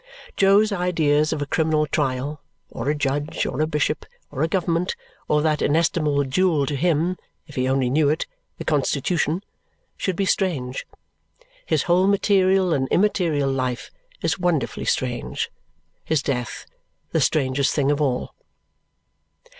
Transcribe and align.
Jo's 0.35 0.71
ideas 0.71 1.31
of 1.31 1.43
a 1.43 1.45
criminal 1.45 1.85
trial, 1.85 2.41
or 2.71 2.89
a 2.89 2.95
judge, 2.95 3.45
or 3.45 3.61
a 3.61 3.67
bishop, 3.67 4.03
or 4.31 4.41
a 4.41 4.47
government, 4.47 4.95
or 5.27 5.43
that 5.43 5.61
inestimable 5.61 6.23
jewel 6.23 6.65
to 6.65 6.75
him 6.75 7.17
(if 7.45 7.53
he 7.53 7.69
only 7.69 7.87
knew 7.87 8.09
it) 8.09 8.25
the 8.57 8.65
Constitution, 8.65 9.43
should 9.95 10.15
be 10.15 10.25
strange! 10.25 10.87
His 11.67 11.83
whole 11.83 12.07
material 12.07 12.73
and 12.73 12.87
immaterial 12.87 13.51
life 13.51 13.91
is 14.23 14.39
wonderfully 14.39 14.85
strange; 14.85 15.51
his 16.03 16.23
death, 16.23 16.65
the 17.11 17.21
strangest 17.21 17.75
thing 17.75 17.91
of 17.91 18.01
all. 18.01 18.33